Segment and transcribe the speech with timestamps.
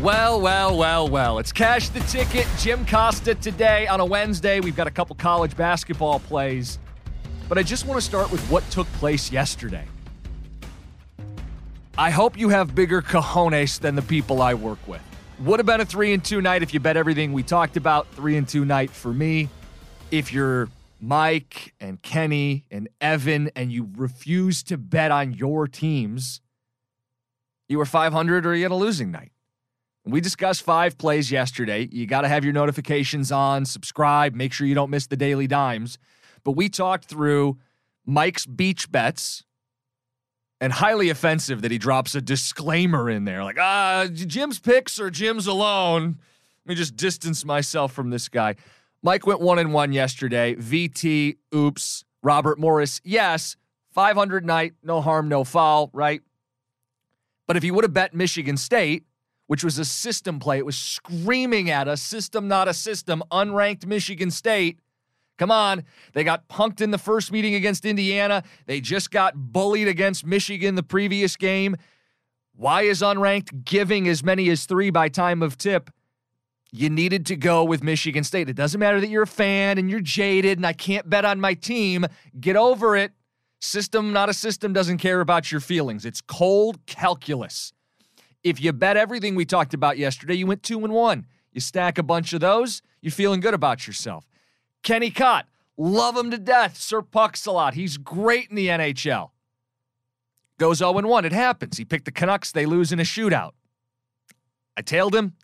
[0.00, 1.38] Well, well, well, well.
[1.38, 2.46] It's Cash the Ticket.
[2.58, 4.58] Jim Costa today on a Wednesday.
[4.60, 6.78] We've got a couple college basketball plays.
[7.50, 9.84] But I just want to start with what took place yesterday.
[11.98, 15.02] I hope you have bigger cojones than the people I work with.
[15.40, 18.06] Would have been a 3 and 2 night if you bet everything we talked about.
[18.14, 19.50] 3 and 2 night for me.
[20.10, 20.70] If you're
[21.00, 26.40] Mike and Kenny and Evan and you refuse to bet on your teams,
[27.68, 29.32] you were 500 or you had a losing night.
[30.04, 31.88] We discussed five plays yesterday.
[31.90, 35.46] You got to have your notifications on, subscribe, make sure you don't miss the daily
[35.46, 35.98] dimes.
[36.42, 37.58] But we talked through
[38.06, 39.44] Mike's beach bets
[40.60, 45.10] and highly offensive that he drops a disclaimer in there like, ah, Jim's picks or
[45.10, 46.18] Jim's alone.
[46.64, 48.56] Let me just distance myself from this guy.
[49.02, 50.54] Mike went one and one yesterday.
[50.54, 52.04] VT, oops.
[52.22, 53.56] Robert Morris, yes.
[53.92, 56.20] 500 night, no harm, no foul, right?
[57.46, 59.04] But if you would have bet Michigan State,
[59.50, 60.58] which was a system play.
[60.58, 64.78] It was screaming at us, system, not a system, unranked Michigan State.
[65.38, 65.82] Come on.
[66.12, 68.44] They got punked in the first meeting against Indiana.
[68.66, 71.76] They just got bullied against Michigan the previous game.
[72.54, 75.90] Why is unranked giving as many as three by time of tip?
[76.72, 78.48] You needed to go with Michigan State.
[78.48, 81.40] It doesn't matter that you're a fan and you're jaded and I can't bet on
[81.40, 82.06] my team.
[82.38, 83.12] Get over it.
[83.58, 86.06] System, not a system, doesn't care about your feelings.
[86.06, 87.72] It's cold calculus.
[88.42, 91.26] If you bet everything we talked about yesterday, you went two and one.
[91.52, 94.26] You stack a bunch of those, you're feeling good about yourself.
[94.82, 96.78] Kenny Cott, love him to death.
[96.78, 97.74] Sir Pucks a lot.
[97.74, 99.30] He's great in the NHL.
[100.58, 101.24] Goes 0 1.
[101.24, 101.76] It happens.
[101.76, 102.52] He picked the Canucks.
[102.52, 103.52] They lose in a shootout.
[104.76, 105.34] I tailed him.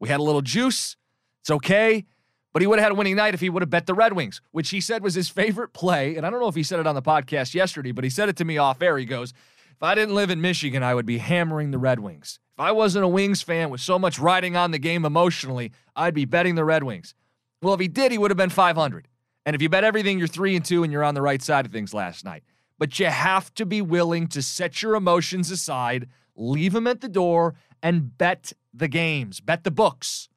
[0.00, 0.96] We had a little juice.
[1.42, 2.06] It's okay.
[2.52, 4.14] But he would have had a winning night if he would have bet the Red
[4.14, 6.16] Wings, which he said was his favorite play.
[6.16, 8.28] And I don't know if he said it on the podcast yesterday, but he said
[8.28, 8.98] it to me off air.
[8.98, 9.32] He goes,
[9.70, 12.40] if I didn't live in Michigan, I would be hammering the Red Wings.
[12.54, 16.12] If I wasn't a Wings fan with so much riding on the game emotionally, I'd
[16.12, 17.14] be betting the Red Wings.
[17.62, 19.06] Well, if he did, he would have been 500.
[19.46, 21.66] And if you bet everything, you're 3 and 2 and you're on the right side
[21.66, 22.42] of things last night.
[22.78, 27.08] But you have to be willing to set your emotions aside, leave them at the
[27.08, 30.28] door, and bet the games, bet the books.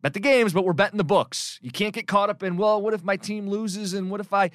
[0.00, 1.58] Bet the games, but we're betting the books.
[1.62, 4.32] You can't get caught up in, well, what if my team loses and what if
[4.32, 4.50] I.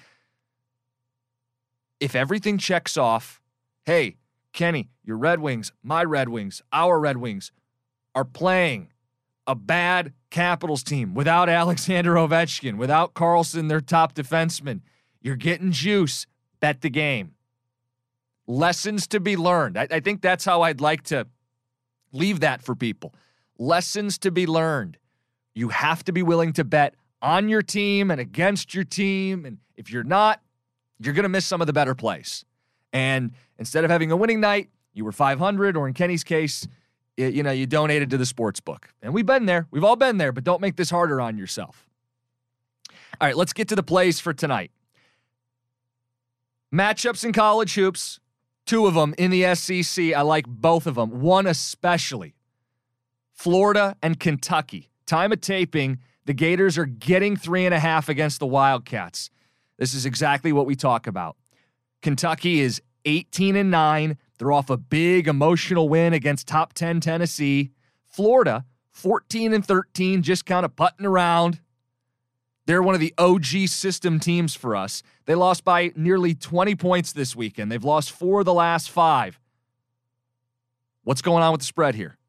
[1.99, 3.41] If everything checks off,
[3.85, 4.17] hey,
[4.53, 7.51] Kenny, your Red Wings, my Red Wings, our Red Wings
[8.15, 8.89] are playing
[9.47, 14.81] a bad Capitals team without Alexander Ovechkin, without Carlson, their top defenseman.
[15.21, 16.27] You're getting juice.
[16.59, 17.33] Bet the game.
[18.45, 19.77] Lessons to be learned.
[19.77, 21.25] I, I think that's how I'd like to
[22.11, 23.13] leave that for people.
[23.57, 24.97] Lessons to be learned.
[25.53, 29.45] You have to be willing to bet on your team and against your team.
[29.45, 30.41] And if you're not,
[30.99, 32.45] you're going to miss some of the better plays.
[32.93, 36.67] And instead of having a winning night, you were 500, or in Kenny's case,
[37.17, 38.89] you know, you donated to the sports book.
[39.01, 39.67] And we've been there.
[39.71, 41.87] We've all been there, but don't make this harder on yourself.
[43.19, 44.71] All right, let's get to the plays for tonight.
[46.73, 48.19] Matchups in college hoops,
[48.69, 50.13] two of them in the SEC.
[50.13, 52.35] I like both of them, one especially.
[53.33, 54.91] Florida and Kentucky.
[55.07, 59.31] Time of taping, the Gators are getting three and a half against the Wildcats.
[59.79, 61.35] This is exactly what we talk about.
[62.03, 64.15] Kentucky is 18 and 9.
[64.37, 67.71] They're off a big emotional win against top 10 Tennessee.
[68.05, 71.59] Florida 14 and 13, just kind of putting around.
[72.69, 75.01] They're one of the OG system teams for us.
[75.25, 77.71] They lost by nearly 20 points this weekend.
[77.71, 79.39] They've lost four of the last five.
[81.03, 82.19] What's going on with the spread here?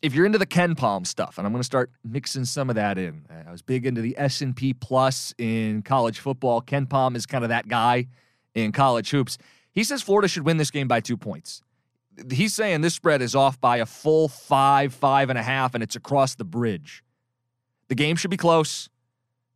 [0.00, 2.96] if you're into the KenPom stuff, and I'm going to start mixing some of that
[2.96, 3.26] in.
[3.46, 6.62] I was big into the S&P Plus in college football.
[6.62, 8.06] KenPom is kind of that guy
[8.54, 9.36] in college hoops.
[9.72, 11.62] He says Florida should win this game by two points.
[12.30, 15.82] He's saying this spread is off by a full five, five and a half, and
[15.82, 17.04] it's across the bridge.
[17.88, 18.88] The game should be close.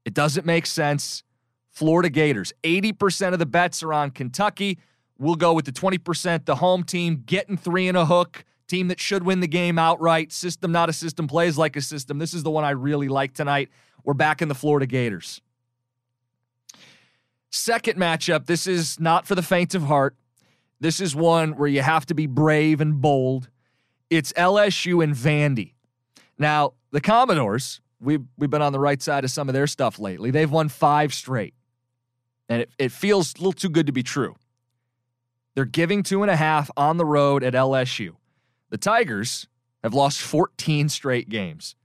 [0.04, 1.22] It doesn't make sense.
[1.70, 4.78] Florida Gators, 80% of the bets are on Kentucky.
[5.18, 9.00] We'll go with the 20%, the home team getting three in a hook team that
[9.00, 10.32] should win the game outright.
[10.32, 12.18] System, not a system, plays like a system.
[12.18, 13.68] This is the one I really like tonight.
[14.04, 15.40] We're back in the Florida Gators.
[17.50, 20.16] Second matchup, this is not for the faint of heart.
[20.80, 23.50] This is one where you have to be brave and bold.
[24.10, 25.74] It's LSU and Vandy.
[26.38, 29.98] Now, the Commodores, we've, we've been on the right side of some of their stuff
[29.98, 30.30] lately.
[30.30, 31.54] They've won five straight,
[32.48, 34.36] and it, it feels a little too good to be true.
[35.54, 38.16] They're giving two and a half on the road at LSU.
[38.70, 39.46] The Tigers
[39.82, 41.76] have lost 14 straight games.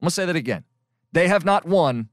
[0.00, 0.64] I'm to say that again.
[1.12, 2.08] They have not won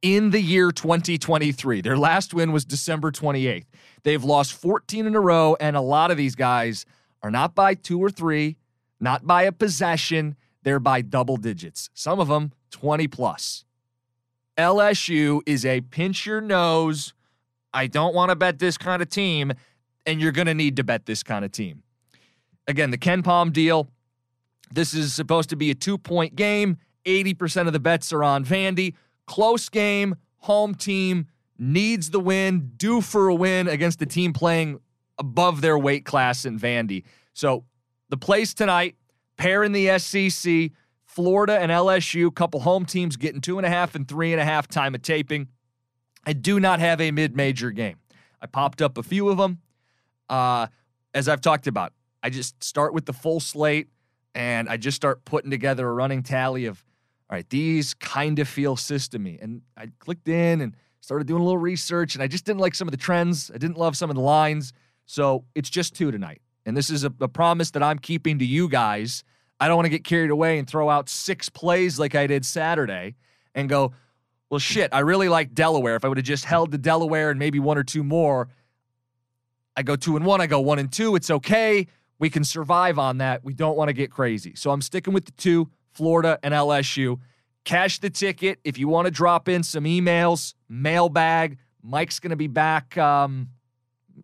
[0.00, 1.80] in the year 2023.
[1.80, 3.66] Their last win was December 28th.
[4.04, 6.86] They've lost 14 in a row, and a lot of these guys
[7.22, 8.56] are not by two or three,
[9.00, 10.36] not by a possession.
[10.66, 11.90] They're by double digits.
[11.94, 13.64] Some of them 20 plus.
[14.58, 17.14] LSU is a pinch your nose.
[17.72, 19.52] I don't want to bet this kind of team,
[20.06, 21.84] and you're going to need to bet this kind of team.
[22.66, 23.86] Again, the KenPom deal.
[24.72, 26.78] This is supposed to be a two point game.
[27.04, 28.94] 80% of the bets are on Vandy.
[29.28, 31.28] Close game, home team
[31.60, 34.80] needs the win, due for a win against the team playing
[35.16, 37.04] above their weight class in Vandy.
[37.34, 37.62] So
[38.08, 38.96] the place tonight,
[39.36, 40.70] pair in the SEC,
[41.04, 44.44] Florida and LSU, couple home teams getting two and a half and three and a
[44.44, 45.48] half time of taping.
[46.26, 47.96] I do not have a mid major game.
[48.40, 49.60] I popped up a few of them.
[50.28, 50.66] Uh,
[51.14, 51.92] as I've talked about,
[52.22, 53.88] I just start with the full slate
[54.34, 56.84] and I just start putting together a running tally of,
[57.30, 59.42] all right, these kind of feel systemy.
[59.42, 62.74] And I clicked in and started doing a little research and I just didn't like
[62.74, 63.50] some of the trends.
[63.54, 64.72] I didn't love some of the lines.
[65.06, 66.42] So it's just two tonight.
[66.66, 69.24] And this is a, a promise that I'm keeping to you guys.
[69.58, 72.44] I don't want to get carried away and throw out six plays like I did
[72.44, 73.14] Saturday
[73.54, 73.92] and go,
[74.50, 75.96] well, shit, I really like Delaware.
[75.96, 78.48] If I would have just held the Delaware and maybe one or two more,
[79.76, 81.16] I go two and one, I go one and two.
[81.16, 81.86] It's okay.
[82.18, 83.44] We can survive on that.
[83.44, 84.54] We don't want to get crazy.
[84.56, 87.18] So I'm sticking with the two, Florida and LSU.
[87.64, 88.58] Cash the ticket.
[88.64, 91.58] If you want to drop in some emails, mailbag.
[91.82, 92.96] Mike's going to be back.
[92.96, 93.48] Um,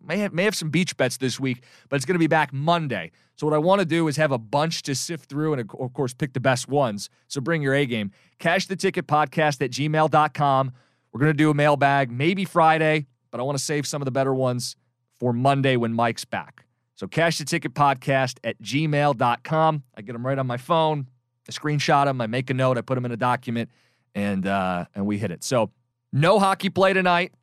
[0.01, 2.53] may have, may have some beach bets this week, but it's going to be back
[2.53, 3.11] Monday.
[3.35, 5.93] So what I want to do is have a bunch to sift through and, of
[5.93, 7.09] course, pick the best ones.
[7.27, 8.11] So bring your A game.
[8.39, 10.71] Cash the ticket podcast at gmail.com.
[11.11, 14.05] We're going to do a mailbag maybe Friday, but I want to save some of
[14.05, 14.75] the better ones
[15.19, 16.65] for Monday when Mike's back.
[16.95, 19.83] So cash the ticket podcast at gmail.com.
[19.95, 21.07] I get them right on my phone.
[21.47, 22.21] I screenshot them.
[22.21, 22.77] I make a note.
[22.77, 23.69] I put them in a document
[24.15, 25.43] and, uh, and we hit it.
[25.43, 25.71] So
[26.11, 27.33] no hockey play tonight.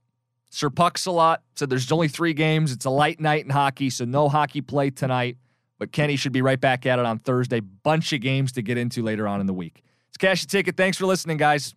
[0.50, 1.42] Sir Pucks a lot.
[1.54, 2.72] Said there's only three games.
[2.72, 5.38] It's a light night in hockey, so no hockey play tonight.
[5.78, 7.60] But Kenny should be right back at it on Thursday.
[7.60, 9.82] Bunch of games to get into later on in the week.
[10.08, 10.76] It's Cash the Ticket.
[10.76, 11.74] Thanks for listening, guys.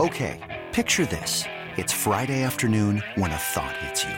[0.00, 1.44] Okay, picture this.
[1.76, 4.14] It's Friday afternoon when a thought hits you.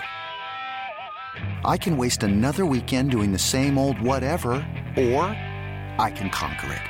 [1.65, 4.53] I can waste another weekend doing the same old whatever,
[4.97, 5.25] or
[5.99, 6.90] I can conquer it.